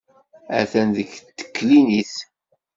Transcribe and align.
Atan 0.59 0.89
deg 0.97 1.09
teklinit. 1.37 2.13